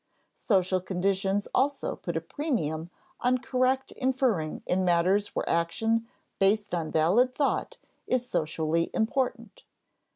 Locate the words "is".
8.07-8.27